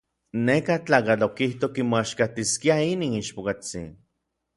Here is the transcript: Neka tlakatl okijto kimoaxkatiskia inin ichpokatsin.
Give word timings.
Neka 0.45 0.75
tlakatl 0.85 1.25
okijto 1.27 1.67
kimoaxkatiskia 1.75 2.77
inin 2.93 3.13
ichpokatsin. 3.21 3.87